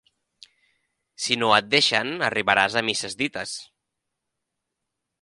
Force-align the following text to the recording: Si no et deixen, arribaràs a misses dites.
Si 1.25 1.37
no 1.43 1.51
et 1.59 1.69
deixen, 1.75 2.11
arribaràs 2.31 2.81
a 2.83 2.85
misses 2.91 3.19
dites. 3.23 3.57